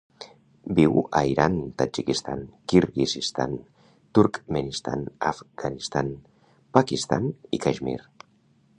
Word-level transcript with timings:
Viu 0.77 0.95
a 1.19 1.19
Iran, 1.31 1.57
Tadjikistan, 1.81 2.41
Kirguizistan, 2.73 3.53
Turkmenistan, 4.19 5.07
Afganistan, 5.33 6.13
Pakistan 6.79 7.33
i 7.59 7.65
Caixmir. 7.69 8.01